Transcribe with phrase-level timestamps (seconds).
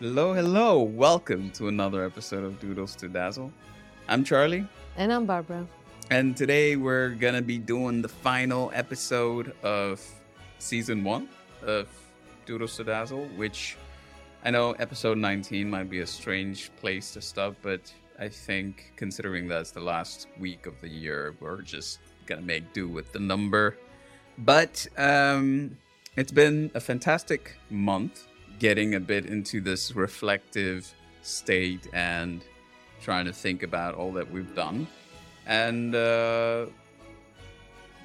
[0.00, 0.80] Hello, hello.
[0.82, 3.52] Welcome to another episode of Doodles to Dazzle.
[4.08, 4.66] I'm Charli,
[4.96, 5.66] And I'm Barbra.
[6.10, 10.00] and today we're gonna be doing the final episode of
[10.58, 11.28] season one
[11.62, 11.88] of
[12.46, 13.76] Doodles to Dazzle, which
[14.44, 19.48] I know episode 19 might be a strange place to stop, but I think considering
[19.48, 23.76] that's the last week of the year, we're just gonna make do with the number.
[24.38, 25.76] But um,
[26.16, 28.26] it's been a fantastic month
[28.58, 32.42] getting a bit into this reflective state and
[33.02, 34.86] trying to think about all that we've done.
[35.46, 36.66] And uh,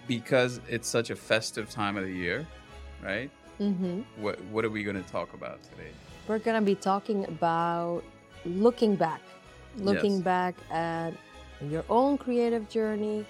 [0.08, 2.46] because it's such a festive time of the year,
[3.04, 3.30] right?
[3.58, 5.90] hmm What, what are we going to talk about today?
[6.28, 8.04] We're going to be talking about
[8.46, 9.22] looking back,
[9.78, 10.22] looking Yes.
[10.24, 11.12] back at
[11.70, 13.26] your own creative journey.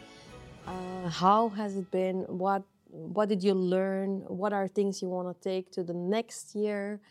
[0.68, 2.22] Uh, how has it been?
[2.28, 2.64] What
[2.94, 4.22] what did you learn?
[4.28, 7.02] What are things you want to take to the next year?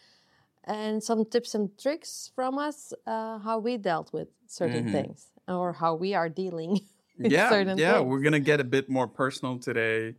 [0.65, 4.93] And some tips and tricks from us uh, how we dealt with certain Mhm.
[4.93, 6.81] things or how we are dealing
[7.19, 8.07] with yeah, certain yeah, things.
[8.09, 10.15] we're going to get a bit more personal today.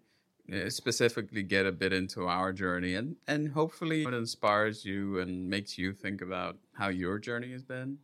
[0.54, 5.50] uh, Specifically, get a bit into our journey, and and hopefully, it inspires you and
[5.50, 7.98] makes you think about how your journey has been,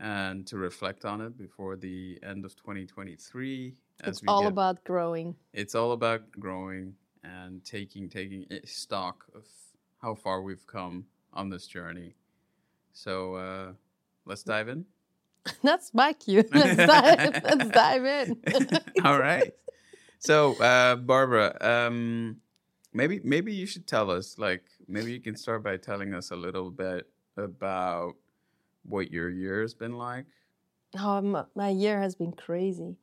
[0.00, 3.76] and to reflect on it before the end of 2023.
[4.04, 5.36] It's all get- about growing.
[5.52, 9.44] it's all about growing and taking taking stock of
[10.00, 12.14] how far we've come on this journey.
[12.92, 13.72] So uh,
[14.26, 14.84] let's dive in.
[15.62, 16.44] That's my cue.
[16.52, 18.40] Let's dive, let's dive in.
[19.04, 19.52] all right.
[20.18, 22.36] So uh, Barbra, um,
[22.92, 24.38] maybe maybe you should tell us.
[24.38, 28.14] Like maybe you can start by telling us a little bit about
[28.84, 30.26] what your year has been like.
[30.98, 32.96] Oh, my year has been crazy.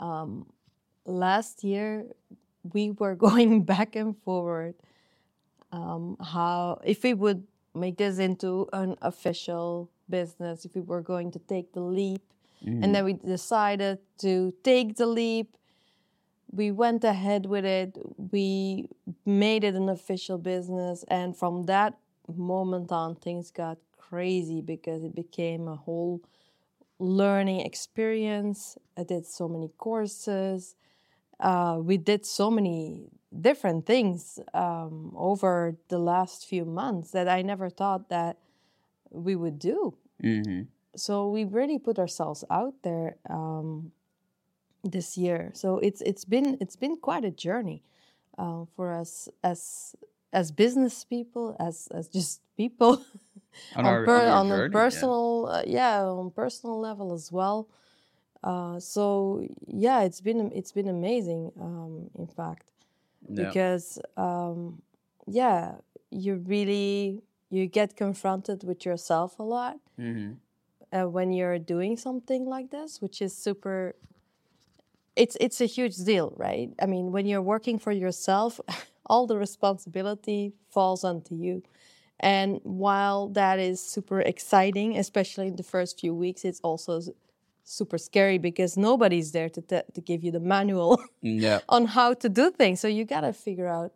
[0.00, 0.46] Um,
[1.04, 2.06] last year,
[2.72, 4.74] we were going back and forward.
[5.72, 7.44] Um, how if we would
[7.74, 12.22] make this into an official business, if we were going to take the leap,
[12.82, 15.56] and then we decided to take the leap.
[16.50, 17.98] We went ahead with it.
[18.32, 18.88] We
[19.26, 21.98] made it an official business, and from that
[22.34, 26.22] moment on, things got crazy because it became a whole
[26.98, 28.78] learning experience.
[28.96, 30.76] I did so many courses.
[31.38, 37.42] Uh, we did so many different things um, over the last few months that I
[37.42, 38.38] never thought that
[39.10, 39.94] we would do.
[40.22, 40.62] Mm-hmm.
[40.96, 43.92] So we really put ourselves out there um,
[44.82, 45.50] this year.
[45.54, 47.82] So it's it's been it's been quite a journey
[48.38, 49.94] uh, for us as
[50.32, 53.00] as business people, as as just people
[53.76, 54.80] On, on, our, per- on, on journey, a yeah.
[54.82, 57.68] personal uh, yeah on personal level as well
[58.44, 62.66] uh, so yeah it's been it's been amazing um, in fact
[63.28, 63.44] Yeah.
[63.44, 64.82] because um,
[65.26, 65.76] yeah
[66.10, 70.36] you really you get confronted with yourself a lot Mhm.
[70.92, 73.94] uh, when you're doing something like this which is super
[75.16, 78.60] it's it's a huge deal right i mean when you're working for yourself
[79.06, 81.62] all the responsibility falls onto you.
[82.20, 87.00] And while that is super exciting especially in the first few weeks it's also
[87.64, 91.60] super scary because nobody's there to, te- to give you the manual Yeah.
[91.68, 92.80] on how to do things.
[92.80, 93.92] So you got to figure out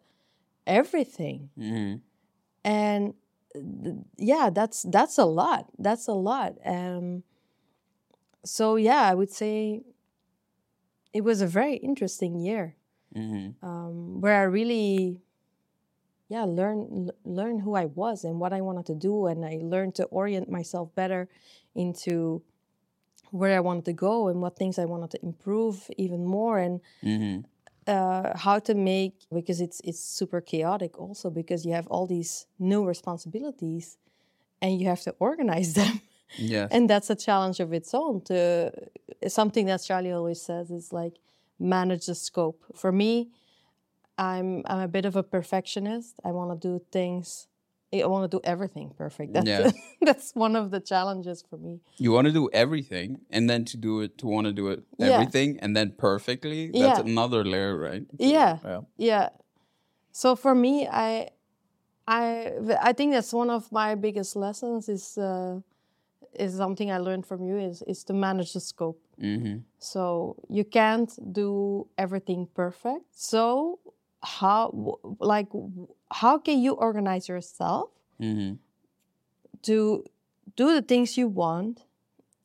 [0.66, 1.50] everything.
[1.56, 1.94] Hmm
[2.62, 3.15] and
[3.54, 5.66] th- yeah that's that's a lot.
[5.78, 6.54] That's a lot.
[6.66, 7.22] Um
[8.44, 9.82] so yeah i would say
[11.12, 12.75] it was a very interesting year
[13.15, 15.21] hmm um, where i really
[16.28, 19.94] yeah learn learn who i was and what i wanted to do and i learned
[19.94, 21.28] to orient myself better
[21.75, 22.43] into
[23.31, 26.81] where i wanted to go and what things i wanted to improve even more and
[27.03, 27.41] hmm
[27.87, 32.47] uh, how to make because it's it's super chaotic also because you have all these
[32.59, 33.97] new responsibilities
[34.62, 36.00] and you have to organize them.
[36.37, 36.69] Yes.
[36.70, 38.70] and that's a challenge of its own to
[39.26, 41.15] something that charli always says is like
[41.60, 43.28] manage the scope for me
[44.19, 47.46] i'm i'm a bit of a perfectionist i want to do things
[47.93, 49.70] i want to do everything perfect that's Yeah.
[50.02, 53.76] that's one of the challenges for me You want to do everything, and then to
[53.76, 55.08] do it, to want to do it Yeah.
[55.12, 56.70] everything, and then perfectly.
[56.73, 57.12] That's Yeah.
[57.12, 58.05] another layer, right?
[58.19, 58.58] Yeah.
[58.64, 58.81] Yeah.
[58.96, 59.29] yeah
[60.12, 61.29] so for me i
[62.06, 62.52] i
[62.88, 65.61] i think that's one of my biggest lessons is uh
[66.44, 69.58] is something i learned from you is is to manage the scope Mm-hmm.
[69.78, 73.78] so you can't do everything perfect so
[74.22, 74.62] how
[75.20, 75.49] like
[76.11, 77.90] how can you organize yourself
[78.20, 78.55] Mm-hmm.
[79.62, 80.05] to
[80.56, 81.84] do the things you want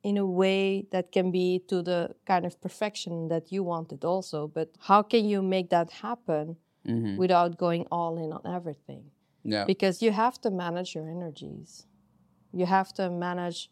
[0.03, 4.47] in a way that can be to the kind of perfection that you wanted also
[4.47, 6.57] but how can you make that happen
[6.87, 7.17] Mm-hmm.
[7.17, 9.05] without going all in on everything
[9.43, 9.65] Yeah.
[9.65, 11.87] because you have to manage your energies
[12.53, 13.71] You have to manage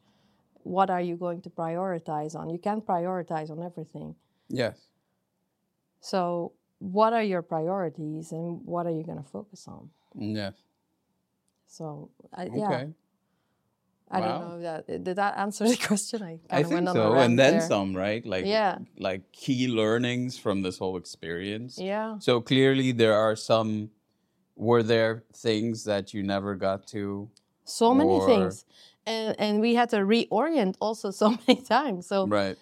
[0.63, 2.49] what are you going to prioritize on.
[2.49, 4.15] You can't prioritize on everything.
[4.49, 4.77] Yes.
[5.99, 9.89] So, what are your priorities and what are you going to focus on?
[10.15, 10.55] Yes.
[11.67, 12.93] So, I, yeah, Okay.
[14.11, 14.27] I Wow.
[14.27, 16.21] don't know if that did that answer the question.
[16.21, 17.67] I, I think went on so, and then there.
[17.67, 18.23] some, right?
[18.25, 18.77] Like Yeah.
[18.99, 21.79] like key learnings from this whole experience.
[21.79, 22.19] Yeah.
[22.19, 23.89] So clearly, there are some.
[24.55, 27.27] Were there things that you never got to?
[27.63, 28.65] So many things.
[29.05, 32.07] And, and we had to reorient also so many times.
[32.07, 32.57] So Right.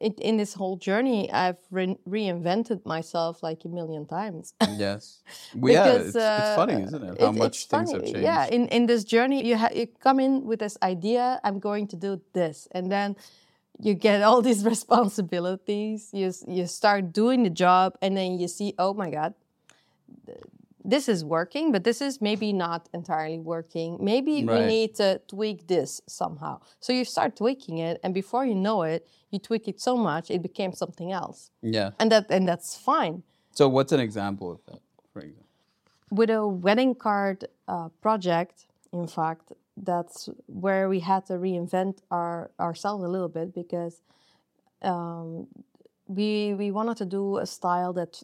[0.00, 4.52] in, in this whole journey, I've re- reinvented myself like a million times.
[4.76, 5.22] Yes.
[5.54, 5.86] Well, yeah.
[5.94, 7.20] It's, Because, it's funny, uh, isn't it?
[7.20, 8.20] How it- much things have changed.
[8.20, 11.86] Yeah, in, in this journey, you, ha- you come in with this idea, I'm going
[11.88, 12.68] to do this.
[12.72, 13.16] And then
[13.80, 16.10] you get all these responsibilities.
[16.12, 19.32] You, you start doing the job, and then you see, oh my God,
[20.88, 23.98] this is working, but this is maybe not entirely working.
[24.00, 26.60] Maybe we need to tweak this somehow.
[26.80, 30.30] So you start tweaking it, and before you know it, you tweak it so much
[30.30, 31.90] it became something else, Yeah.
[31.98, 33.22] and that and that's fine.
[33.52, 34.80] So what's an example of that,
[35.12, 35.42] for example?
[36.10, 42.50] with a wedding card uh, project, in fact, that's where we had to reinvent our
[42.60, 44.00] ourselves a little bit because
[44.82, 45.48] um,
[46.06, 48.22] we we wanted to do a style that,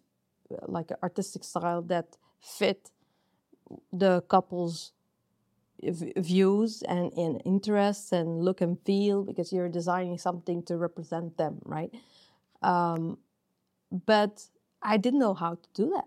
[0.69, 2.90] like an artistic style that fit
[3.92, 4.92] the couple's
[5.82, 11.58] views and, and interests and look and feel because you're designing something to represent them,
[11.64, 11.92] right?
[12.62, 13.18] Um,
[14.06, 14.48] but
[14.82, 16.06] I didn't know how to do that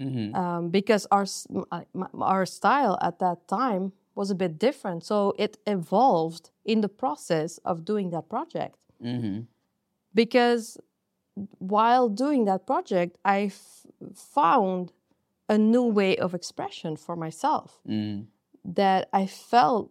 [0.00, 0.32] Mm-hmm.
[0.36, 4.56] um, because our s- m- I- m- our style at that time was a bit
[4.56, 5.02] different.
[5.04, 8.76] So it evolved in the process of doing that project.
[9.02, 9.40] Mm-hmm.
[10.14, 10.78] Because
[11.58, 14.92] while doing that project, I f- found
[15.48, 18.24] a new way of expression for myself Mm-hmm.
[18.74, 19.90] that I felt,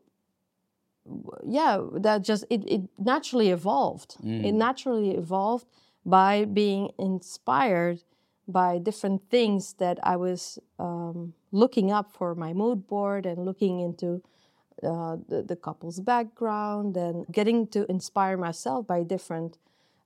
[1.46, 4.18] yeah, that just it, it naturally evolved.
[4.24, 4.58] It Mm.
[4.58, 5.66] naturally evolved
[6.06, 8.04] by being inspired
[8.48, 13.80] by different things that I was um, looking up for my mood board and looking
[13.82, 14.22] into
[14.84, 19.58] uh, the, the couple's background and getting to inspire myself by different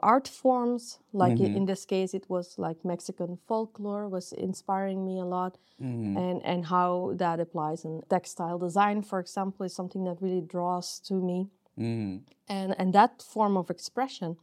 [0.03, 1.00] art forms.
[1.13, 1.56] Like Mhm.
[1.56, 6.18] in this case, it was like Mexican folklore was inspiring me a lot Mm-hmm.
[6.18, 11.00] and and how that applies in textile design for example is something that really draws
[11.07, 12.18] to me Mm-hmm.
[12.48, 14.38] and and that form of expression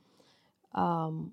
[0.75, 1.32] um,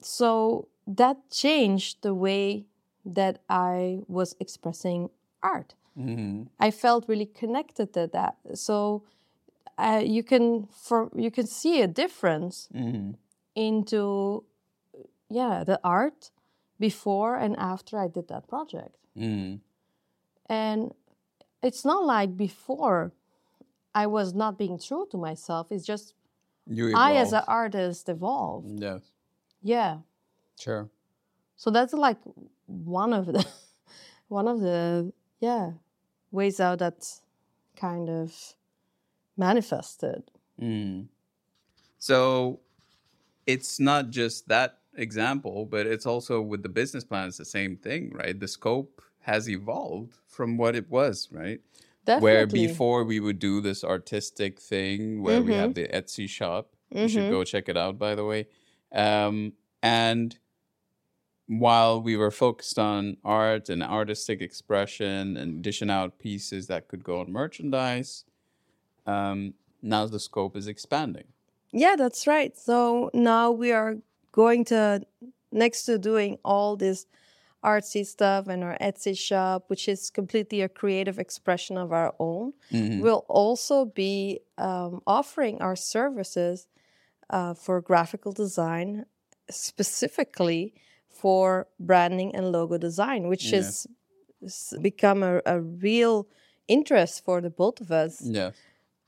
[0.00, 2.66] so that changed the way
[3.04, 5.10] that i was expressing
[5.42, 6.42] art Mm-hmm.
[6.58, 9.02] i felt really connected to that so
[9.78, 13.12] uh, you can for you can see a difference Mm-hmm.
[13.54, 14.44] Into
[15.30, 16.30] yeah the art
[16.78, 19.56] before and after i did that project Mm-hmm.
[20.52, 20.94] And
[21.62, 23.12] it's not like before
[23.94, 25.68] I was not being true to myself.
[25.70, 26.14] It's just
[26.94, 28.80] I, as an artist, evolved.
[28.80, 29.02] Yes.
[29.62, 29.98] Yeah.
[30.58, 30.88] Sure.
[31.56, 32.18] So that's like
[32.66, 33.46] one of the
[34.28, 35.72] one of the yeah
[36.30, 37.06] ways out that
[37.76, 38.54] kind of
[39.36, 40.24] manifested.
[40.60, 41.06] Mm.
[41.98, 42.60] So
[43.46, 47.76] it's not just that example, but it's also with the business plan, it's the same
[47.76, 48.38] thing, right?
[48.38, 51.60] The scope has evolved from what it was, right?
[52.04, 52.22] Definitely.
[52.22, 56.74] Where before we would do this artistic thing where we have the Etsy shop.
[56.90, 57.30] You should Mhm.
[57.30, 58.46] go check it out, by the way.
[58.92, 60.38] Um, and
[61.46, 67.04] while we were focused on art and artistic expression and dishing out pieces that could
[67.04, 68.24] go on merchandise,
[69.06, 71.33] um, now the scope is expanding.
[71.74, 72.56] Yeah, that's right.
[72.56, 73.96] So now we are
[74.30, 75.02] going to,
[75.50, 77.06] next to doing all this
[77.64, 82.52] artsy stuff and our Etsy shop, which is completely a creative expression of our own,
[82.70, 83.00] Mhm.
[83.00, 86.68] we'll also be um, offering our services
[87.30, 89.06] uh, for graphical design,
[89.50, 90.74] specifically
[91.08, 93.62] for branding and logo design, which Yeah.
[93.62, 93.86] has
[94.80, 96.28] become a, a real
[96.68, 98.20] interest for the both of us.
[98.22, 98.50] Yeah.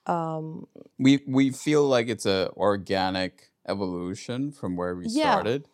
[0.07, 0.67] Um,
[0.99, 5.33] We we feel like it's a organic evolution from where we Yeah.
[5.33, 5.69] started.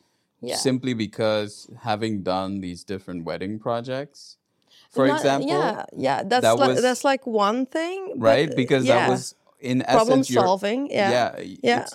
[0.44, 0.56] yeah.
[0.56, 4.38] Simply because having done these different wedding projects,
[4.90, 8.50] for Not- example, yeah, yeah, that's that like was- that's like one thing, right?
[8.56, 10.90] Because yeah, that was in problem essence solving.
[10.90, 11.86] Yeah, yeah, Yeah.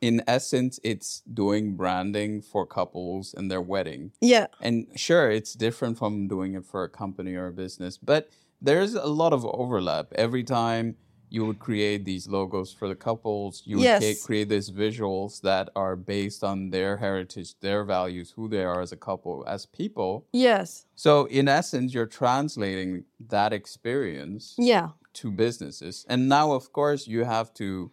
[0.00, 4.10] in essence, it's doing branding for couples and their wedding.
[4.20, 8.28] yeah, And sure, it's different from doing it for a company or a business, but
[8.60, 10.12] there's a lot of overlap.
[10.16, 10.96] Every time
[11.34, 15.66] you would create these logos for the couples, you would ca- create these visuals that
[15.74, 20.12] are based on their heritage, their values, who they are as a couple, as people.
[20.46, 22.90] yes, So, in essence, you're translating
[23.34, 24.88] that experience yeah,
[25.20, 25.96] To businesses.
[26.10, 27.90] And now, of course, you have to,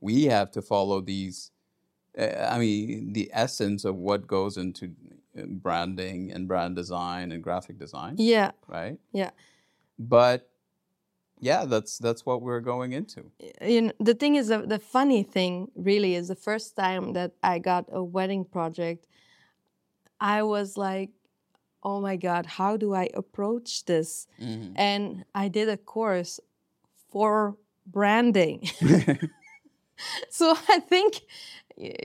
[0.00, 1.50] we have to follow these.
[2.18, 4.84] Uh, I mean, the essence of what goes into
[5.38, 8.98] uh, branding and brand design and graphic design, Yeah, right?
[9.12, 9.30] yeah.
[9.98, 10.50] But
[11.42, 13.20] yeah, that's that's what we're going into.
[13.60, 17.32] you know, the thing is, the, the funny thing really is the first time that
[17.42, 19.08] I got a wedding project,
[20.20, 21.10] I was like,
[21.82, 24.28] oh my God, how do I approach this?
[24.40, 24.72] Mhm.
[24.76, 26.38] And I did a course
[27.10, 27.56] for
[27.86, 28.68] branding.
[30.30, 31.22] so I think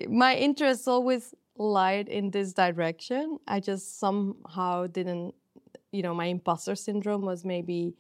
[0.09, 3.37] my interests always lied in this direction.
[3.47, 5.35] I just somehow didn't,
[5.91, 7.93] you know, my imposter syndrome was maybe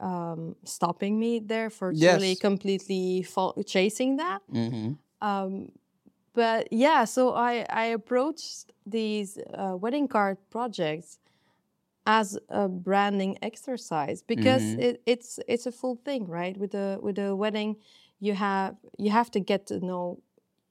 [0.00, 2.38] um, stopping me there for Yes.
[2.40, 4.42] completely fo- chasing that.
[4.52, 4.98] Mhm.
[5.20, 5.72] Um,
[6.34, 11.18] but yeah, so I, I approached these uh, wedding card projects
[12.06, 14.78] as a branding exercise because Mhm.
[14.78, 16.56] it, it's it's a full thing, right?
[16.56, 17.76] With a with a wedding,
[18.20, 20.20] you have you have to get to know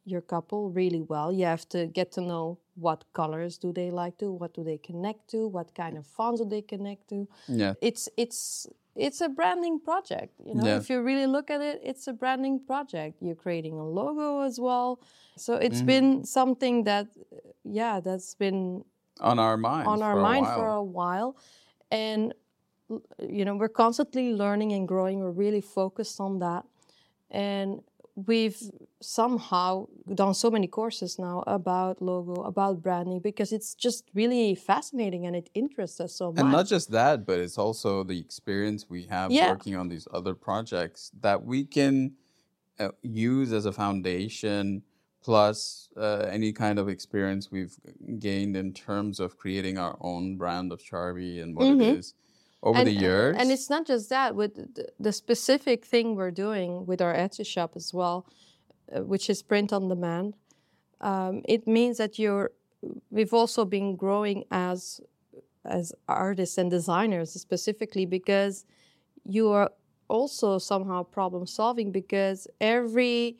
[0.06, 1.32] your couple really well.
[1.32, 4.78] You have to get to know what colors do they like to, what do they
[4.78, 7.74] connect to, what kind of fonts do they connect to Yeah.
[7.82, 10.78] it's it's it's a branding project you know Yeah.
[10.78, 14.60] if you really look at it it's a branding project you're creating a logo as
[14.60, 15.00] well
[15.36, 15.86] so it's Mhm.
[15.86, 17.08] been something that
[17.64, 18.84] yeah that's been
[19.20, 20.58] On our mind on our for a mind while.
[20.60, 21.30] for a while
[21.92, 22.34] and
[23.38, 26.64] you know we're constantly learning and growing we're really focused on that
[27.30, 27.82] and
[28.26, 28.60] we've
[29.02, 35.26] somehow done so many courses now about logo about branding because it's just really fascinating
[35.26, 38.90] and it interests us so much And not just that, but it's also the experience
[38.90, 39.50] we have Yeah.
[39.50, 42.16] working on these other projects that we can
[42.80, 44.84] uh, use as a foundation,
[45.22, 47.78] plus uh, any kind of experience we've
[48.20, 51.82] gained in terms of creating our own brand of Charbi and what Mhm.
[51.82, 52.16] it is
[52.64, 53.36] over the years.
[53.40, 57.46] And it's not just that, with the, the specific thing we're doing with our Etsy
[57.46, 58.26] shop as well,
[58.94, 60.36] uh, which is print on demand.
[61.02, 62.52] Um, it means that you're.
[63.10, 65.02] We've also been growing as
[65.66, 68.66] as artists and designers specifically because
[69.26, 69.70] you are
[70.08, 73.38] also somehow problem solving because every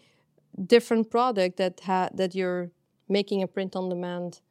[0.66, 2.72] different product that ha- that you're
[3.08, 4.42] making a print on demand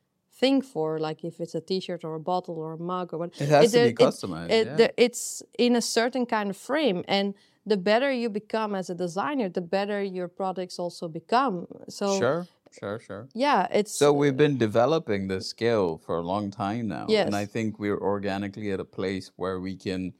[0.40, 3.40] thing for like if it's a t-shirt or a bottle or a mug or what
[3.40, 4.50] it has to be it- customized.
[4.50, 4.76] it, yeah.
[4.76, 8.94] the, it's in a certain kind of frame and the better you become as a
[8.94, 12.46] designer the better your products also become so sure,
[12.78, 13.28] sure, sure.
[13.34, 17.26] yeah it's So we've been developing this skill for a long time now, Yes.
[17.26, 20.12] and I think we're organically at a place where we can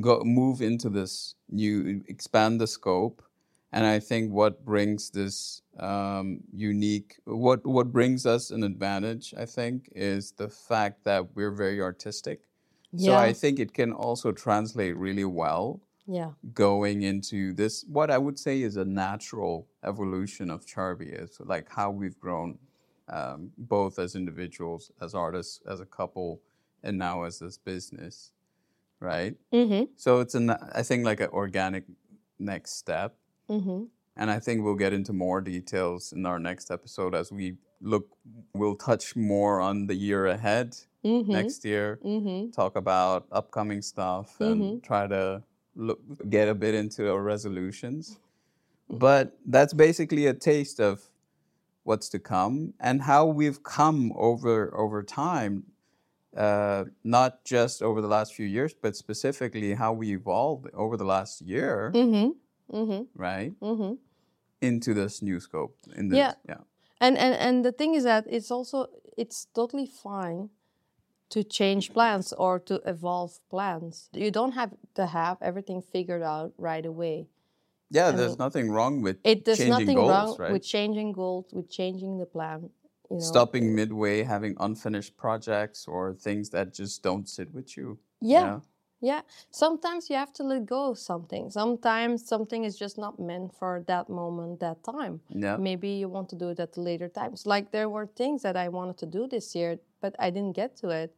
[0.00, 3.22] go move into this new, expand the scope,
[3.72, 9.46] and I think what brings this um, unique, what what brings us an advantage, I
[9.46, 12.42] think, is the fact that we're very artistic.
[12.92, 13.06] Yeah.
[13.06, 18.18] So I think it can also translate really well yeah going into this what I
[18.18, 22.58] would say is a natural evolution of Charbi is like how we've grown
[23.08, 26.40] um, both as individuals, as artists, as a couple,
[26.82, 28.32] and now as this business,
[29.00, 29.34] right?
[29.52, 31.84] mm-hmm So it's an I think like an organic
[32.38, 33.14] next step,
[33.48, 33.84] mm-hmm
[34.14, 38.06] and I think we'll get into more details in our next episode as we look.
[38.52, 44.38] We'll touch more on the year ahead mm-hmm next year mm-hmm talk about upcoming stuff
[44.40, 44.82] and Mhm.
[44.82, 45.42] try to
[45.74, 48.18] look, get a bit into our resolutions.
[48.90, 51.00] But that's basically a taste of
[51.84, 55.64] what's to come and how we've come over over time,
[56.36, 61.04] uh, not just over the last few years, but specifically how we evolved over the
[61.06, 62.32] last year, mm-hmm
[62.72, 63.94] mm-hmm right, mm-hmm
[64.60, 65.76] into this new scope.
[65.96, 66.34] In this, Yeah.
[66.48, 66.60] yeah,
[67.00, 68.86] and and and the thing is that it's also
[69.18, 70.50] it's totally fine
[71.30, 76.52] to change plans or to evolve plans you don't have to have everything figured out
[76.58, 77.26] right away
[77.90, 78.08] yeah.
[78.08, 80.52] I There's mean, nothing wrong with it there's changing nothing goals, wrong right?
[80.52, 82.70] with changing goals with changing the plan
[83.10, 87.98] you know stopping midway, having unfinished projects or things that just don't sit with you.
[88.20, 88.58] yeah yeah
[89.50, 93.82] sometimes you have to let go of something sometimes something is just not meant for
[93.86, 95.56] that moment that time Yeah.
[95.58, 98.68] maybe you want to do it at later times like there were things that i
[98.68, 101.10] wanted to do this year but i didn't get to it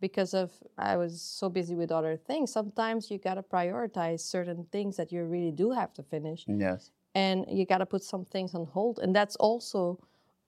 [0.00, 4.64] because of i was so busy with other things sometimes you got to prioritize certain
[4.74, 6.90] things that you really do have to finish Yes.
[7.14, 9.98] and you got to put some things on hold and that's also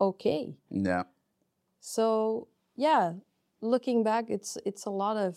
[0.01, 1.05] okay Yeah.
[1.81, 3.13] so yeah
[3.61, 5.33] looking back it's it's a lot of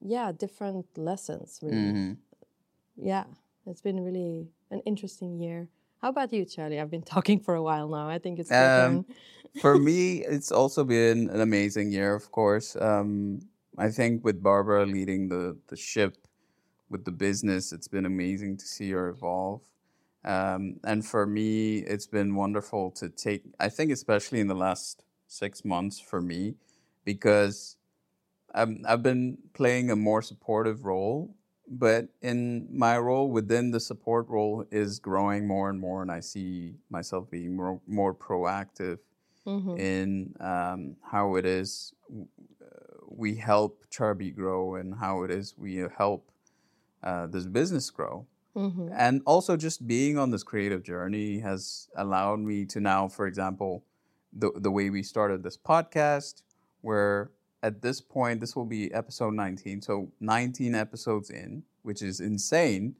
[0.00, 2.12] yeah different lessons really hmm
[2.96, 3.24] yeah
[3.66, 5.68] it's been really an interesting year
[6.00, 9.04] how about you charli i've been talking for a while now i think it's Um.
[9.62, 12.76] For me, it's also been an amazing year, of course.
[12.76, 13.40] Um,
[13.78, 16.26] I think with Barbra leading the, the ship,
[16.88, 17.72] with the business.
[17.72, 19.62] It's been amazing to see her evolve.
[20.24, 25.04] Um, and for me, it's been wonderful to take, I think, especially in the last
[25.28, 26.54] six months for me,
[27.04, 27.76] because
[28.56, 31.34] I'm, I've been playing a more supportive role.
[31.68, 36.20] But in my role within the support role is growing more and more, and I
[36.20, 38.98] see myself being more, more proactive
[39.46, 39.78] Mhm.
[39.78, 42.26] in um, how it is uh,
[43.08, 46.30] we help Charbi grow and how it is we help
[47.02, 48.26] uh, this business grow.
[48.56, 48.90] Mhm.
[48.96, 53.84] And also, just being on this creative journey has allowed me to now, for example,
[54.32, 56.42] the, the way we started this podcast,
[56.80, 57.30] where
[57.66, 59.82] at this point, this will be episode 19.
[59.82, 62.94] So, 19 episodes in, which is insane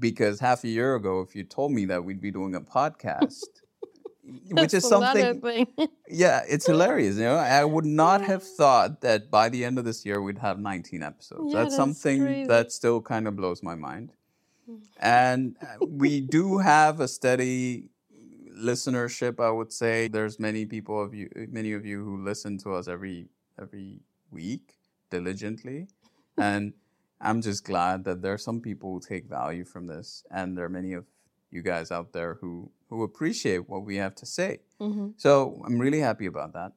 [0.00, 3.44] because half a year ago, if you told me that we'd be doing a podcast,
[4.50, 5.68] which is something
[6.08, 7.16] yeah, it's hilarious.
[7.16, 10.38] You know, I would not have thought that by the end of this year we'd
[10.38, 11.52] have 19 episodes.
[11.52, 12.46] Yeah, that's, that's something crazy.
[12.48, 14.12] that still kind of blows my mind.
[14.98, 17.90] And uh, we do have a steady
[18.58, 19.38] listenership.
[19.38, 22.88] I would say there's many people of you, many of you who listen to us
[22.88, 23.28] every
[23.60, 24.74] every week
[25.10, 25.88] diligently,
[26.36, 26.72] and
[27.20, 30.64] I'm just glad that there are some people who take value from this, and there
[30.66, 31.06] are many of
[31.50, 34.60] you guys out there who who appreciate what we have to say.
[34.80, 35.14] Mhm.
[35.16, 36.72] So I'm really happy about that.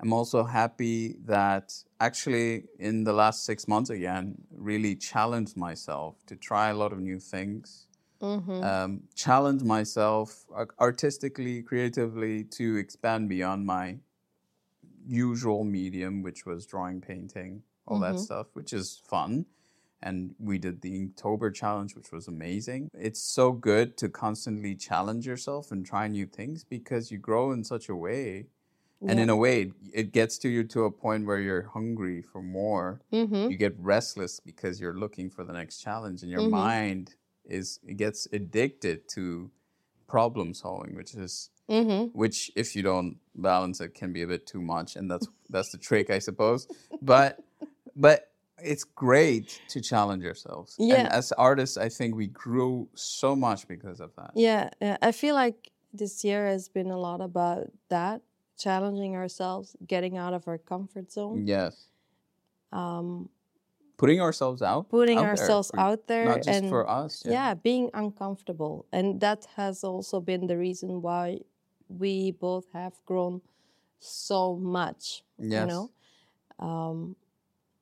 [0.00, 6.34] I'm also happy that actually in the last six months again, really challenged myself to
[6.34, 7.86] try a lot of new things.
[8.20, 8.62] Mhm.
[8.64, 10.44] Um, challenge myself
[10.80, 14.00] artistically, creatively to expand beyond my
[15.06, 18.20] usual medium, which was drawing, painting, all that Mhm.
[18.20, 19.46] stuff, which is fun.
[20.00, 22.90] And we did the Inktober challenge, which was amazing.
[22.92, 27.62] It's so good to constantly challenge yourself and try new things because you grow in
[27.64, 28.46] such a way.
[29.00, 29.24] And Yeah.
[29.24, 33.00] in a way, it- gets to you to a point where you're hungry for more.
[33.12, 33.50] Mhm.
[33.50, 36.50] You get restless because you're looking for the next challenge, and your Mhm.
[36.50, 39.50] mind is it gets addicted to
[40.12, 42.10] problem solving, which is Mhm.
[42.22, 45.70] which if you don't balance it can be a bit too much and that's that's
[45.74, 46.62] the trick i suppose.
[47.00, 47.30] But
[48.06, 48.18] but
[48.72, 50.70] it's great to challenge yourselves.
[50.78, 50.96] Yeah.
[50.98, 54.30] and as artists i think we grew so much because of that.
[54.48, 55.58] Yeah, yeah, I feel like
[56.02, 58.18] this year has been a lot about that,
[58.64, 61.74] challenging ourselves, getting out of our comfort zone, yes.
[62.72, 63.28] Um,
[63.96, 67.54] putting ourselves out putting out ourselves for- out there, not just and for us yeah.
[67.54, 71.38] being uncomfortable, and that has also been the reason why
[71.88, 73.40] we both have grown
[73.98, 75.22] so much.
[75.38, 75.90] yes You know,
[76.58, 77.16] um,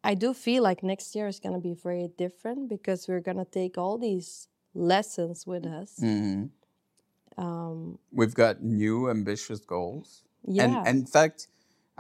[0.02, 3.36] I do feel like next year is going to be very different because we're going
[3.36, 5.98] to take all these lessons with us.
[6.00, 6.50] Mhm.
[7.36, 10.64] Um, we've got new ambitious goals yeah.
[10.64, 11.48] and, and in fact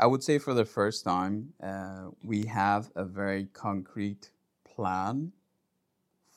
[0.00, 4.30] i would say for the first time uh, we have a very concrete
[4.64, 5.32] plan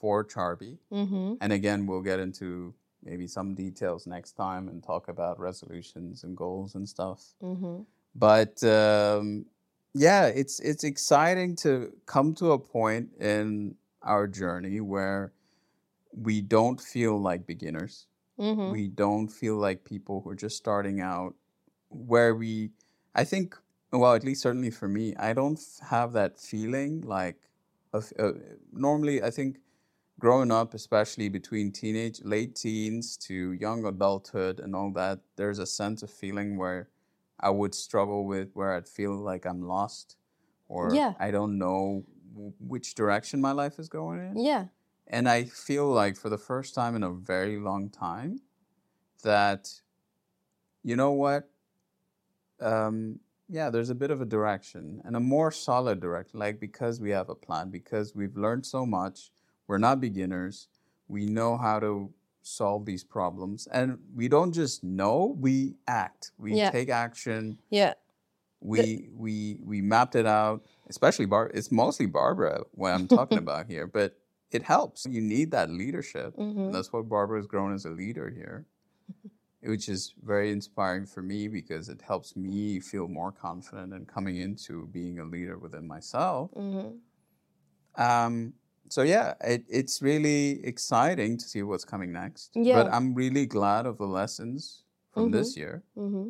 [0.03, 1.35] for charbi mm-hmm.
[1.39, 2.73] And again, we'll get into
[3.05, 7.23] maybe some details next time and talk about resolutions and goals and stuff.
[7.41, 7.83] Mm-hmm.
[8.13, 9.45] But um,
[9.93, 15.31] yeah, it's it's exciting to come to a point in our journey where
[16.11, 18.07] we don't feel like beginners.
[18.37, 18.71] Mm-hmm.
[18.71, 21.33] We don't feel like people who are just starting out.
[21.89, 22.71] Where we,
[23.15, 23.55] I think,
[23.91, 27.49] well, at least certainly for me, I don't f- have that feeling like
[27.93, 28.11] of.
[28.17, 28.33] Uh,
[28.71, 29.59] normally, I think
[30.19, 35.65] growing up, especially between teenage, late teens to young adulthood and all that, there's a
[35.65, 36.89] sense of feeling where
[37.39, 40.17] I would struggle with, where I'd feel like I'm lost,
[40.67, 41.13] or Yeah.
[41.19, 44.37] I don't know w- which direction my life is going in.
[44.37, 44.67] Yeah.
[45.07, 48.41] And I feel like for the first time in a very long time
[49.23, 49.81] that,
[50.83, 51.49] you know what?
[52.59, 56.39] Um, yeah, there's a bit of a direction and a more solid direction.
[56.39, 59.31] Like because we have a plan, because we've learned so much,
[59.67, 60.67] we're not beginners.
[61.07, 62.11] We know how to
[62.41, 63.67] solve these problems.
[63.67, 66.31] And we don't just know, we act.
[66.37, 66.71] We Yeah.
[66.71, 67.57] take action.
[67.69, 67.93] Yeah.
[68.61, 70.63] We we we mapped it out.
[70.89, 74.17] Especially Bar it's mostly Barbra what I'm talking about here, but
[74.51, 75.05] it helps.
[75.05, 76.37] You need that leadership.
[76.37, 76.71] Mhm.
[76.71, 78.65] That's what Barbra has grown as a leader here,
[79.63, 84.37] which is very inspiring for me because it helps me feel more confident in coming
[84.37, 86.51] into being a leader within myself.
[86.55, 88.01] Mm-hmm.
[88.01, 88.53] Um,
[88.89, 92.51] so yeah, it, it's really exciting to see what's coming next.
[92.55, 92.83] Yeah.
[92.83, 96.29] But I'm really glad of the lessons from this year Mm-hmm.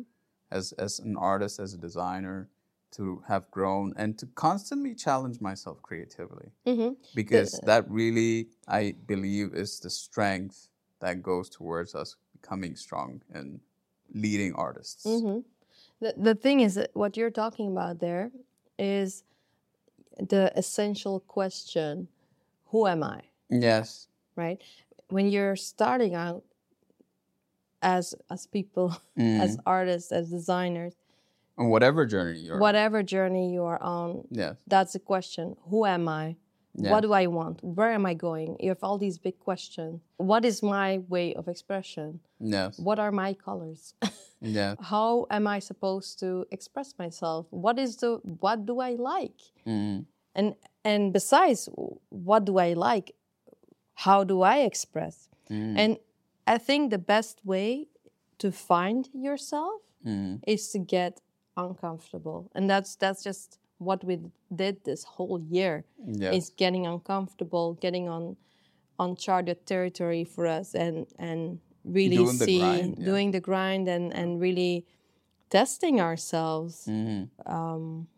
[0.50, 2.48] as as an artist, as a designer,
[2.96, 6.92] to have grown and to constantly challenge myself creatively Mm-hmm.
[7.14, 10.68] because that really I believe is the strength
[11.00, 13.60] that goes towards us becoming strong and
[14.14, 15.06] leading artists.
[15.06, 15.40] Mm-hmm.
[16.00, 18.30] The, the thing is that what you're talking about there
[18.78, 19.24] is
[20.18, 22.08] the essential question
[22.70, 23.20] who am I?
[23.50, 24.08] Yes.
[24.36, 24.60] right?
[25.10, 26.42] When you're starting out
[27.82, 29.60] as as people, as Mhm.
[29.66, 30.94] artists, as designers,
[31.56, 32.60] On whatever journey you're on.
[32.60, 34.56] whatever journey you are on, Yes.
[34.66, 35.56] that's the question.
[35.70, 36.36] Who am I?
[36.76, 36.90] Yeah.
[36.90, 37.62] What do I want?
[37.62, 38.56] Where am I going?
[38.60, 40.00] You have all these big questions.
[40.16, 42.20] What is my way of expression?
[42.40, 42.78] Yes.
[42.78, 43.94] What are my colors?
[44.46, 44.74] Yeah.
[44.78, 47.46] How am I supposed to express myself?
[47.50, 49.40] What is the what do I like?
[49.66, 50.04] Mhm.
[50.34, 51.68] And and besides,
[52.10, 53.14] what do I like?
[53.94, 55.28] How do I express?
[55.48, 55.78] Mhm.
[55.78, 55.98] And
[56.46, 57.88] I think the best way
[58.38, 60.40] to find yourself Mhm.
[60.46, 61.22] is to get
[61.56, 62.50] uncomfortable.
[62.54, 64.18] And that's that's just what we
[64.54, 65.84] did this whole year.
[66.06, 66.34] Yes.
[66.34, 68.36] Is getting uncomfortable, getting on
[68.98, 73.04] uncharted territory for us and and really Doing the grind, yeah.
[73.04, 74.86] doing the grind and and really
[75.50, 76.86] testing ourselves.
[76.88, 77.28] Mhm.
[77.46, 78.08] Um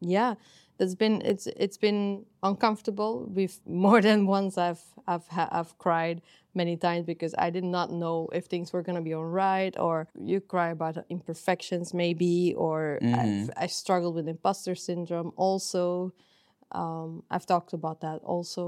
[0.00, 0.34] yeah,
[0.78, 3.26] it's been it's it's been uncomfortable.
[3.34, 6.22] We've more than once I've I've I've cried
[6.62, 9.96] many times because I did not know if things were gonna be all right, or
[10.30, 12.78] you cry about imperfections maybe, or
[13.20, 16.12] I've, I struggled with imposter syndrome also.
[16.82, 18.62] Um, I've talked about that also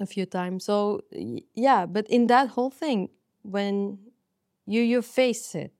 [0.00, 0.64] a few times.
[0.64, 1.02] So
[1.66, 3.10] yeah, but in that whole thing,
[3.42, 3.98] when
[4.66, 5.72] you you face it,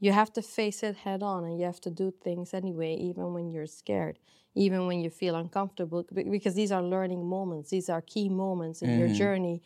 [0.00, 3.32] you have to face it head on and you have to do things anyway even
[3.34, 4.18] when you're scared
[4.54, 8.90] even when you feel uncomfortable because these are learning moments these are key moments in
[8.98, 9.14] your Mhm.
[9.22, 9.62] journey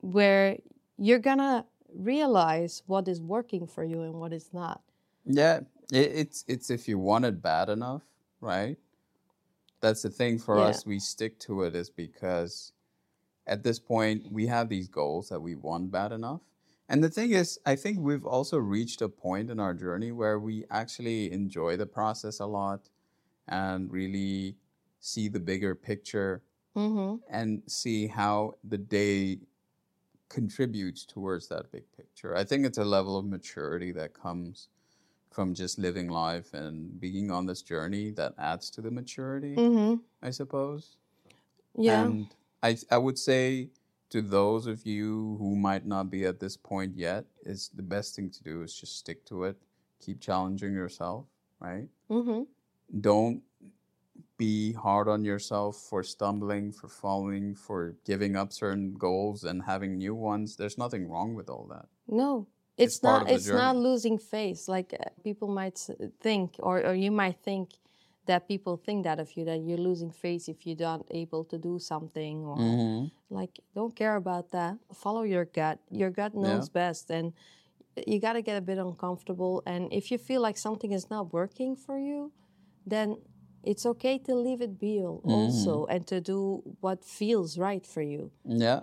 [0.00, 0.56] where
[0.96, 4.82] you're gonna realize what is working for you and what is not
[5.24, 5.60] Yeah,
[5.92, 8.02] it, it's it's if you want it bad enough,
[8.40, 8.76] right?
[9.80, 10.66] That's the thing for Yeah.
[10.66, 10.86] us.
[10.86, 12.72] We stick to it is because
[13.46, 16.40] at this point we have these goals that we want bad enough.
[16.88, 20.38] And the thing is, I think we've also reached a point in our journey where
[20.38, 22.88] we actually enjoy the process a lot
[23.46, 24.56] and really
[25.00, 26.42] see the bigger picture
[26.74, 27.16] mm-hmm.
[27.30, 29.40] and see how the day
[30.28, 32.36] contributes towards that big picture.
[32.36, 34.68] I think it's a level of maturity that comes
[35.30, 39.94] from just living life and being on this journey that adds to the maturity, Mm-hmm.
[40.22, 40.96] I suppose.
[41.76, 42.26] yeah And
[42.62, 43.70] I I would say
[44.10, 48.16] to those of you who might not be at this point yet, is the best
[48.16, 49.56] thing to do is just stick to it,
[50.00, 51.26] keep challenging yourself,
[51.60, 51.88] right?
[52.10, 52.42] mm-hmm.
[53.00, 53.42] don't
[54.38, 59.98] be hard on yourself for stumbling, for falling, for giving up certain goals and having
[59.98, 60.56] new ones.
[60.56, 61.86] There's nothing wrong with all that.
[62.06, 62.46] no
[62.76, 64.68] It's it's, not it's not losing face.
[64.68, 65.78] Like uh, people might
[66.20, 67.70] think or, or you might think
[68.26, 71.56] that people think that of you that you're losing face if you're not able to
[71.58, 74.74] do something or like don't care about that.
[74.94, 75.78] Follow your gut.
[75.90, 77.32] Your gut knows best and
[78.06, 81.32] you got to get a bit uncomfortable and if you feel like something is not
[81.32, 82.30] working for you
[82.86, 83.16] then
[83.64, 85.30] it's okay to leave it be al- mm.
[85.30, 88.80] also and to do what feels right for you Yeah.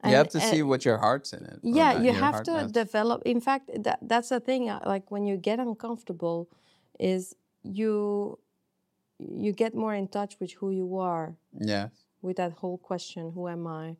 [0.00, 1.58] And- you have to and- see eh, what your heart's in it.
[1.62, 2.72] yeah uh, you have to has.
[2.72, 6.48] develop in fact that, that's the thing uh, like when you get uncomfortable
[6.98, 8.38] is you
[9.18, 11.88] you get more in touch with who you are yeah.
[12.22, 13.96] with that whole question who am i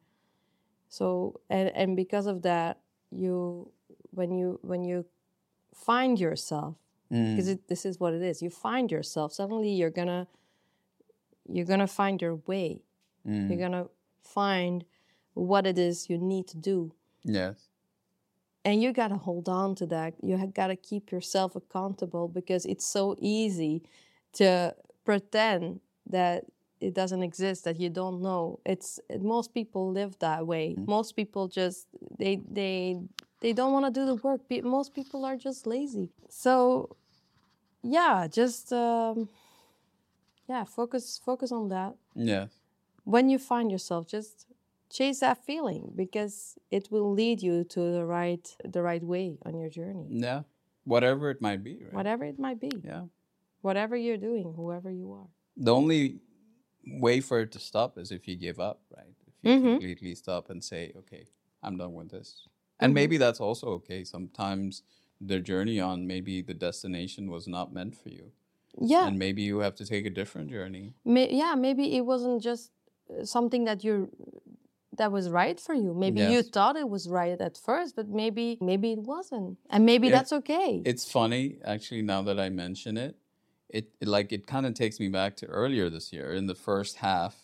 [0.88, 2.78] so and and because of that
[3.11, 3.70] you
[4.11, 5.04] when you when you
[5.74, 6.74] find yourself.
[7.11, 8.42] Because it, this is what it is.
[8.42, 10.27] You find yourself suddenly you're gonna
[11.49, 12.83] you're gonna find your way.
[13.27, 13.49] Mm.
[13.49, 13.87] you're gonna
[14.23, 14.85] find
[15.35, 16.92] what it is you need to do.
[17.25, 17.68] Yes.
[18.64, 20.14] and you got to hold on to that.
[20.23, 23.83] You got to keep yourself accountable because it's so easy
[24.35, 26.44] to pretend that
[26.81, 28.61] it doesn't exist that you don't know.
[28.66, 30.77] It's most people live that way.
[30.77, 31.87] Most people just
[32.18, 33.01] they they
[33.40, 36.96] they don't want to do the work most people are just lazy so
[37.83, 39.29] yeah just um
[40.48, 42.46] yeah focus focus on that Yeah.
[43.05, 44.46] when you find yourself just
[44.90, 49.57] chase that feeling because it will lead you to the right the right way on
[49.57, 50.42] your journey Yeah.
[50.85, 51.92] Whatever it might be, right?
[51.92, 53.05] whatever it might be Yeah.
[53.61, 56.20] whatever you're doing whoever you are The only
[56.87, 59.16] way for it to stop is if you give up, right?
[59.27, 59.70] If you Mhm.
[59.72, 61.27] completely stop and say, okay,
[61.62, 62.46] I'm done with this.
[62.81, 62.95] And Mhm.
[62.95, 64.05] maybe that's also okay.
[64.05, 64.83] Sometimes
[65.21, 68.33] the journey on maybe the destination was not meant for you.
[68.81, 70.95] yeah And maybe you have to take a different journey.
[71.05, 72.71] may, yeah maybe it wasn't just
[73.11, 74.11] uh, something that you
[74.97, 78.59] that was right for you maybe you thought it was right at first but maybe
[78.61, 80.17] maybe it wasn't and maybe Yeah.
[80.17, 83.17] that's okay It's funny, actually, now that I mention it.
[83.69, 86.55] It, it like it kind of takes me back to earlier this year in the
[86.55, 87.35] first half,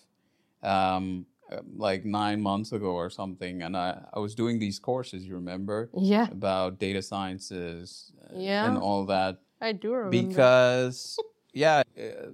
[0.62, 1.26] um,
[1.76, 5.24] like nine months ago or something, and I, I was doing these courses.
[5.26, 8.66] You remember yeah about data sciences uh, Yeah.
[8.66, 11.16] and all that i do remember because
[11.52, 12.32] yeah uh,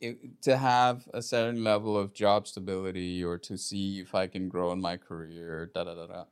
[0.00, 4.48] it, to have a certain level of job stability or to see if I can
[4.48, 6.24] grow in my career, da da da da,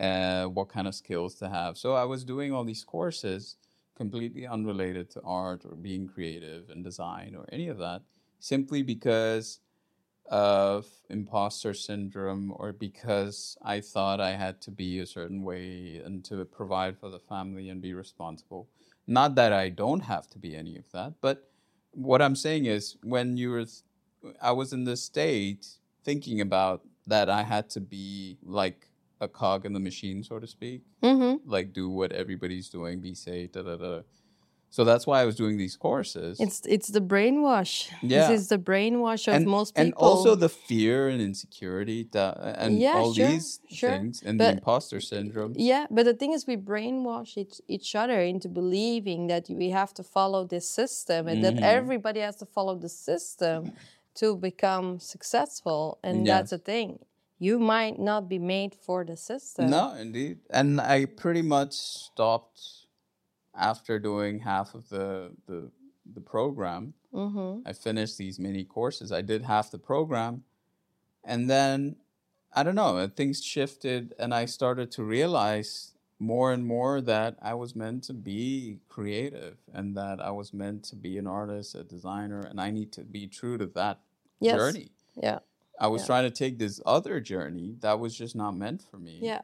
[0.00, 1.76] uh, what kind of skills to have.
[1.76, 3.56] So I was doing all these courses
[3.96, 8.02] completely unrelated to art or being creative and design or any of that,
[8.38, 9.58] simply because
[10.30, 16.24] of imposter syndrome or because I thought I had to be a certain way and
[16.26, 18.68] to provide for the family and be responsible.
[19.06, 21.48] Not that I don't have to be any of that, but
[21.92, 23.64] what I'm saying is when you were,
[24.42, 25.66] I was in this state
[26.04, 28.88] thinking about that I had to be like
[29.20, 31.48] a cog in the machine, so to speak, Mm-hmm.
[31.48, 34.00] like do what everybody's doing, be safe, da da da.
[34.76, 36.38] So that's why I was doing these courses.
[36.38, 37.74] It's it's the brainwash.
[38.02, 38.28] Yeah.
[38.28, 39.82] This is the brainwash of and, most people.
[39.84, 43.92] and also the fear and insecurity that, and Yeah, all sure, these sure.
[43.92, 45.54] things and But- the imposter syndrome.
[45.56, 49.94] Yeah, but the thing is, we brainwash each, each other into believing that we have
[49.94, 51.44] to follow this system and Mhm.
[51.46, 53.72] that everybody has to follow the system
[54.20, 55.80] to become successful.
[56.06, 56.90] And that's the thing.
[57.38, 59.70] You might not be made for the system.
[59.70, 60.36] No, indeed.
[60.50, 62.60] And I pretty much stopped
[63.56, 65.70] after doing half of the the,
[66.14, 66.94] the program.
[67.12, 67.66] Mm-hmm.
[67.66, 69.10] I finished these mini courses.
[69.12, 70.44] I did half the program.
[71.24, 71.96] And then
[72.54, 77.36] I don't know, uh, things shifted and I started to realize more and more that
[77.42, 81.74] I was meant to be creative and that I was meant to be an artist,
[81.74, 84.00] a designer, and I need to be true to that
[84.40, 84.56] Yes.
[84.56, 84.90] journey.
[85.14, 85.40] Yeah.
[85.80, 86.06] I was Yeah.
[86.06, 89.42] trying to take this other journey that was just not meant for me Yeah.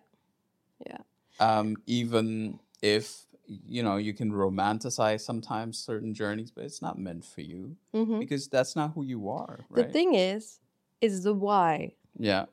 [0.87, 0.99] Yeah.
[1.41, 3.27] um, even if
[3.67, 8.19] you know you can romanticize sometimes certain journeys but it's not meant for you Mm-hmm.
[8.21, 10.61] because that's not who you are The thing is,
[11.01, 11.95] is the why.
[12.19, 12.47] yeah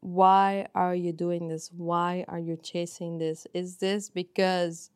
[0.00, 1.70] why are you doing this?
[1.76, 3.44] Why are you chasing this?
[3.52, 4.90] Is this because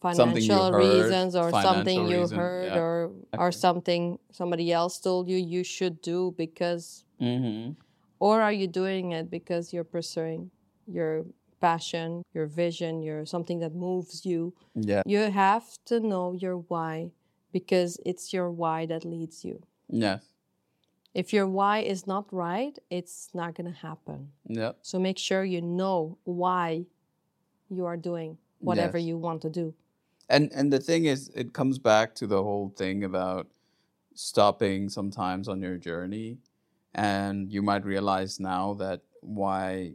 [0.00, 2.78] financial heard, reasons or something you reason, heard yeah.
[2.78, 7.72] or or something somebody else told you you should do because mm-hmm.
[8.18, 10.50] or are you doing it because you're pursuing
[10.88, 11.24] your
[11.62, 14.54] passion, your vision, your something that moves you?
[14.74, 17.12] yeah You have to know your why
[17.52, 19.56] because it's your why that leads you.
[19.88, 20.24] yes
[21.14, 24.32] If your why is not right, it's not going to happen.
[24.48, 26.86] yeah So make sure you know why
[27.68, 29.06] you are doing whatever Yes.
[29.08, 29.74] you want to do.
[30.28, 33.46] and and the thing is it comes back to the whole thing about
[34.14, 36.38] stopping sometimes on your journey
[36.94, 39.92] and you might realize now that why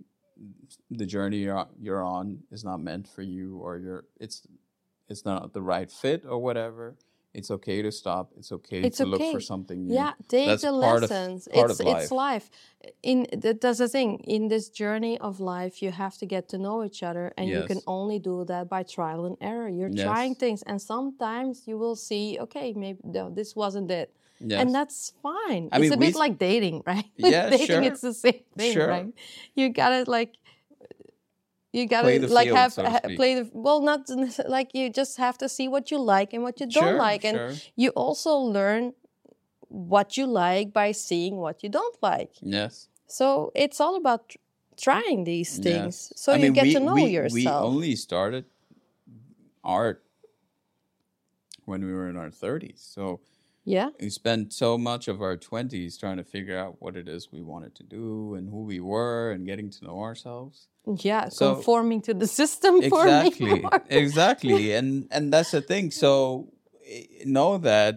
[0.91, 4.47] the journey you're, you're on is not meant for you or you're it's
[5.09, 6.95] it's not the right fit or whatever
[7.33, 10.63] it's okay to stop it's okay It's to look for something new Yeah, take That's
[10.63, 11.47] the of- lessons.
[11.53, 12.49] part it's of it's life.
[13.03, 14.19] In that- that's the thing.
[14.35, 17.67] In this journey of life, you have to get to know each other, and you
[17.67, 19.69] can only do that by trial and error.
[19.69, 20.05] You're Yes.
[20.09, 24.61] trying things, and sometimes you will see, okay, maybe no, this wasn't it, yes.
[24.61, 25.69] and that's fine.
[25.71, 27.05] I it's mean, a bit like dating, right?
[27.17, 27.83] Yeah, dating, sure.
[27.83, 28.87] it's the same thing, Sure.
[28.87, 29.13] right?
[29.55, 30.35] You gotta like.
[31.73, 34.09] You gotta like field, have so ha- play the well, not
[34.47, 37.23] like you just have to see what you like and what you don't Sure, like,
[37.25, 38.93] and you also learn
[39.67, 42.31] what you like by seeing what you don't like.
[42.41, 44.33] yes So it's all about
[44.77, 46.09] trying these things.
[46.09, 46.13] Yes.
[46.15, 47.33] So I you mean, get we, to know we, yourself.
[47.33, 48.45] We only started
[49.63, 50.03] art
[51.65, 52.79] when we were in our 30s.
[52.79, 53.19] So
[53.75, 53.89] yeah.
[53.99, 57.41] we spent so much of our 20s trying to figure out what it is we
[57.41, 60.67] wanted to do and who we were and getting to know ourselves.
[61.09, 61.27] Yeah.
[61.29, 63.65] So- conforming to the system for exactly.
[63.89, 64.73] exactly.
[64.77, 65.91] And and that's the thing.
[65.91, 66.09] So
[66.95, 67.93] eh, know that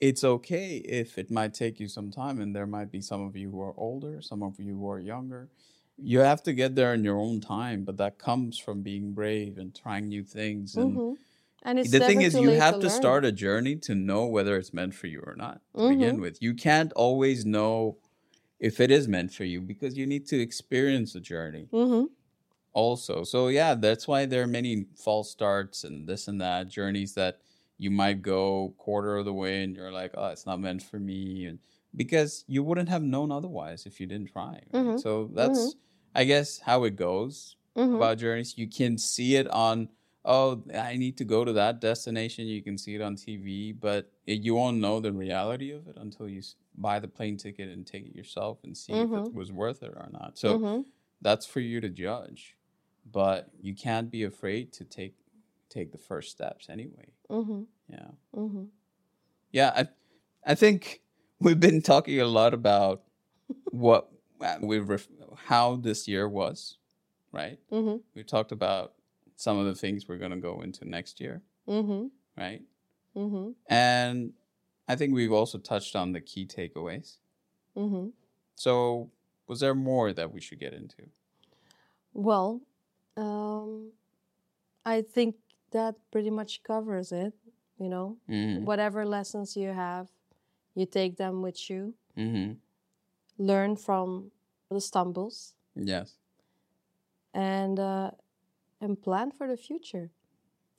[0.00, 0.68] it's okay
[1.02, 3.60] if it might take you some time and there might be some of you who
[3.68, 5.42] are older, some of you who are younger.
[5.96, 9.58] You have to get there in your own time, but that comes from being brave
[9.58, 11.16] and trying new things and Mhm.
[11.64, 12.90] And it's the thing is you have to learn.
[12.90, 15.88] start a journey to know whether it's meant for you or not to Mm-hmm.
[15.88, 17.96] begin with you can't always know
[18.60, 22.08] if it is meant for you because you need to experience the journey Mhm.
[22.72, 27.14] also so yeah that's why there are many false starts and this and that journeys
[27.14, 27.40] that
[27.78, 30.98] you might go quarter of the way and you're like oh it's not meant for
[30.98, 31.58] me and
[31.96, 34.72] because you wouldn't have known otherwise if you didn't try right?
[34.72, 35.00] Mhm.
[35.00, 35.76] so that's
[36.14, 37.96] i guess how it goes Mhm.
[37.96, 38.56] about journeys.
[38.56, 39.88] You can see it on,
[40.24, 42.46] oh, I need to go to that destination.
[42.46, 45.96] You can see it on TV, but it, you won't know the reality of it
[45.96, 46.42] until you
[46.76, 49.26] buy the plane ticket and take it yourself and see if Mhm.
[49.26, 50.38] it was worth it or not.
[50.38, 50.84] So Mhm.
[51.20, 52.56] that's for you to judge,
[53.10, 55.14] but you can't be afraid to take
[55.70, 57.08] take the first steps anyway.
[57.28, 57.66] Mhm.
[57.88, 58.68] Yeah, Mhm.
[59.52, 59.72] yeah.
[59.76, 59.88] I
[60.52, 61.02] I think
[61.40, 63.02] we've been talking a lot about
[63.70, 64.10] what
[64.60, 66.78] we ref- how this year was,
[67.32, 67.58] right?
[67.70, 68.02] Mhm.
[68.14, 68.94] we talked about
[69.36, 72.10] some of the things we're going to go into next year, Mhm.
[72.36, 72.62] right?
[73.16, 73.54] Mhm.
[73.66, 74.34] And
[74.88, 77.18] I think we've also touched on the key takeaways.
[77.74, 78.10] hmm
[78.56, 79.10] So,
[79.48, 81.10] was there more that we should get into?
[82.12, 82.60] Well,
[83.16, 83.92] um,
[84.84, 85.36] I think
[85.70, 87.34] that pretty much covers it.
[87.78, 88.64] You know, Mm-hmm.
[88.64, 90.08] whatever lessons you have,
[90.76, 91.94] you take them with you.
[92.16, 92.54] Mm-hmm.
[93.38, 94.30] Learn from
[94.70, 96.18] the stumbles Yes,
[97.32, 98.12] and uh,
[98.84, 100.06] and plan for the future.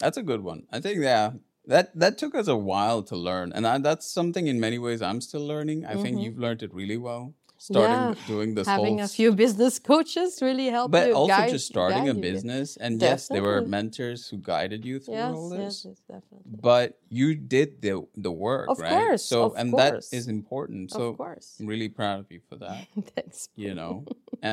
[0.04, 0.62] that's a good one.
[0.76, 1.32] I think yeah,
[1.74, 5.02] that that took us a while to learn, and I, that's something in many ways
[5.10, 5.80] I'm still learning.
[5.94, 6.24] I think Mhm.
[6.24, 7.24] you've learned it really well.
[7.58, 10.92] Starting Yeah, doing this Having whole a few business coaches really helped.
[10.98, 14.96] but also guide- just starting a business and yes there were mentors who guided you
[15.04, 16.60] through Yes, all this yes, definitely.
[16.70, 16.88] but
[17.20, 17.94] you did the
[18.28, 20.12] the work Of right course, so of and that course.
[20.20, 21.48] is important of so course.
[21.60, 22.82] i'm really proud of you for that
[23.16, 23.40] Thanks.
[23.66, 23.94] you know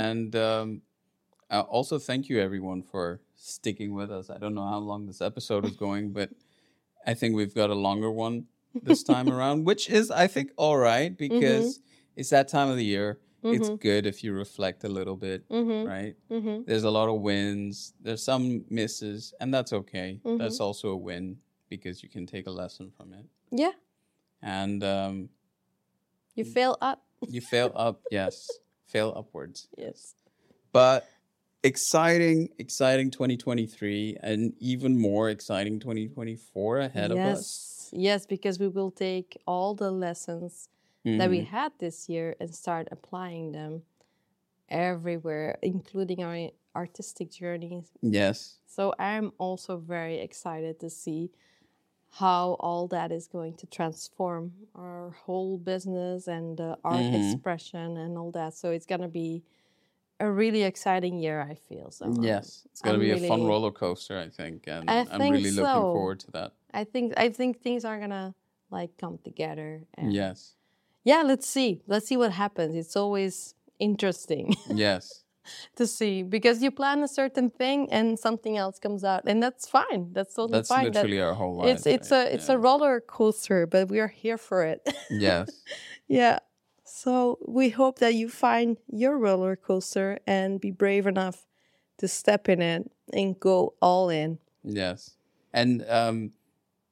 [0.02, 0.68] and um
[1.52, 5.20] uh, also thank you everyone for sticking with us i don't know how long this
[5.20, 6.30] episode is going but
[7.06, 8.44] i think we've got a longer one
[8.82, 11.80] this time around which is i think all right because
[12.16, 13.80] it's that time of the year it's Mhm.
[13.80, 15.86] good if you reflect a little bit Mm-hmm.
[15.88, 16.62] right Mm-hmm.
[16.66, 20.38] there's a lot of wins there's some misses and that's okay Mm-hmm.
[20.38, 21.38] that's also a win
[21.68, 23.72] because you can take a lesson from it Yeah,
[24.42, 25.28] and um,
[26.34, 27.02] you fail up.
[27.28, 28.48] you fail up yes
[28.86, 30.14] fail upwards Yes.
[30.72, 31.08] but
[31.64, 37.68] exciting exciting 2023 and even more exciting 2024 ahead of us yes.
[37.94, 40.68] Yes, because we will take all the lessons
[41.04, 41.46] that we Mhm.
[41.46, 43.82] had this year and start applying them
[44.68, 47.90] everywhere, including our artistic journeys.
[48.02, 51.30] yes So I'm also very excited to see
[52.10, 57.14] how all that is going to transform our whole business and uh, art Mhm.
[57.14, 58.54] expression and all that.
[58.54, 59.42] So it's gonna be
[60.26, 61.38] a really exciting year.
[61.52, 62.04] I feel so.
[62.22, 65.32] yes it's going to be a fun roller coaster i think and I i'm think
[65.36, 68.34] really looking forward to that I think I think things are gonna
[68.70, 69.70] like come together.
[69.98, 70.56] And yes
[71.04, 71.82] yeah, let's see.
[71.88, 72.76] Let's see what happens.
[72.76, 75.24] It's always interesting yes
[75.74, 79.68] to see because you plan a certain thing and something else comes out, and that's
[79.68, 80.12] fine.
[80.12, 80.84] That's totally that's fine.
[80.84, 82.28] That's literally our whole life it's it's right?
[82.30, 82.54] a it's Yeah.
[82.54, 84.80] a roller coaster, but we are here for it.
[85.10, 85.50] yes
[86.08, 86.38] yeah.
[86.94, 91.46] So we hope that you find your roller coaster and be brave enough
[91.98, 94.38] to step in it and go all in.
[94.62, 95.16] Yes.
[95.54, 96.32] And um,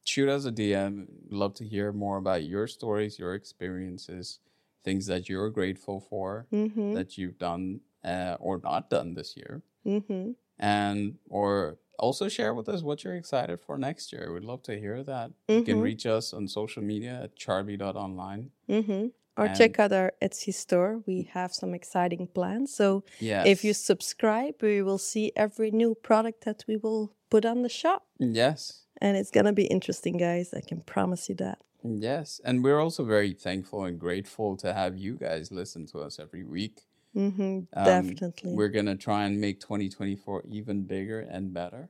[0.04, 1.06] shoot us a DM.
[1.28, 4.38] Love to hear more about your stories, your experiences,
[4.84, 6.94] things that you're grateful for Mm-hmm.
[6.94, 9.60] that you've done uh, or not done this year.
[9.86, 10.30] Mm-hmm.
[10.58, 14.32] And or also share with us what you're excited for next year.
[14.32, 15.32] We'd love to hear that.
[15.48, 15.82] You can Mhm.
[15.82, 18.50] reach us on social media at charbi.online.
[18.66, 19.08] Mm-hmm.
[19.40, 21.02] Or And- check out our Etsy store.
[21.06, 22.74] We have some exciting plans.
[22.80, 23.46] So Yes.
[23.46, 27.68] if you subscribe, we will see every new product that we will put on the
[27.70, 28.02] shop.
[28.18, 28.84] Yes.
[29.00, 30.52] And it's going to be interesting, guys.
[30.52, 31.58] I can promise you that.
[31.82, 32.40] Yes.
[32.44, 36.44] And we're also very thankful and grateful to have you guys listen to us every
[36.44, 36.76] week.
[37.16, 37.58] Mm-hmm.
[37.72, 38.52] Um, Definitely.
[38.52, 41.88] We're going to try and make 2024 even bigger and better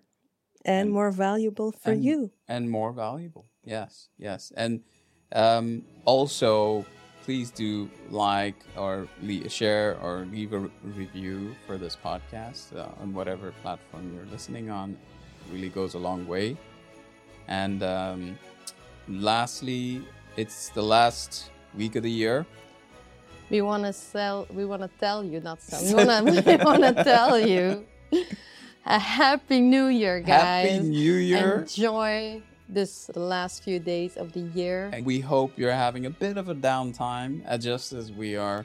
[0.65, 2.31] and and- more valuable for and- you.
[2.47, 3.47] and more valuable.
[3.65, 4.53] Yes, yes.
[4.57, 4.85] And
[5.33, 6.87] um, also,
[7.25, 9.07] please do like or
[9.49, 14.71] share or leave a re- review for this podcast uh, on whatever platform you're listening
[14.71, 14.91] on.
[14.91, 16.57] It really goes a long way.
[17.49, 18.39] And um,
[19.09, 20.03] lastly,
[20.37, 22.47] it's the last week of the year.
[23.51, 24.47] We want to sell.
[24.51, 25.97] We want to tell you, not sell.
[26.25, 27.85] We want to tell you
[28.87, 30.71] a happy New Year, guys.
[30.71, 31.61] Happy New Year.
[31.63, 34.91] Enjoy this last few days of the year.
[34.93, 38.65] And we hope you're having a bit of a downtime, uh, just as we are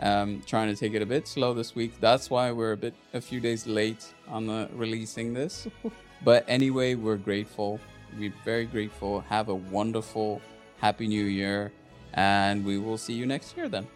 [0.00, 1.94] um, trying to take it a bit slow this week.
[2.00, 5.66] That's why we're a bit a few days late on uh, releasing this.
[6.24, 7.80] but anyway, we're grateful.
[8.18, 9.20] We're very grateful.
[9.20, 10.40] Have a wonderful,
[10.78, 11.72] happy New Year,
[12.14, 13.68] and we will see you next year.
[13.68, 13.86] Then,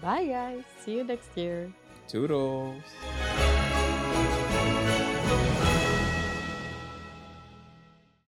[0.00, 0.62] Bye, guys.
[0.80, 1.72] See you next year.
[2.08, 2.82] toodles.